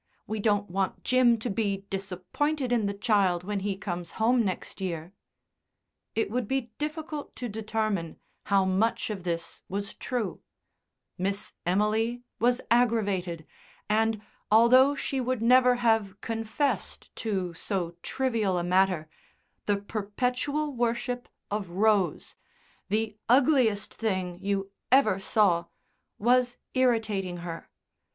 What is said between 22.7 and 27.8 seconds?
"the ugliest thing you ever saw" was irritating her.